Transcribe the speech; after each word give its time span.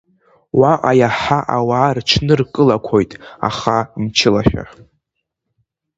Уаҟа 0.59 0.91
иаҳа 1.01 1.39
ауаа 1.57 1.95
рыҽныркылақәоит, 1.95 3.11
аха 3.49 3.75
мчылашәа. 4.01 4.63